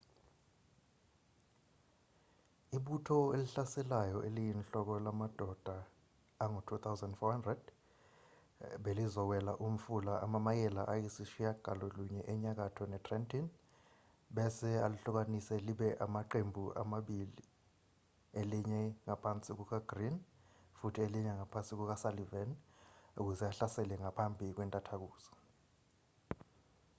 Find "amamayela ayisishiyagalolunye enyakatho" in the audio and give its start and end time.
10.25-12.83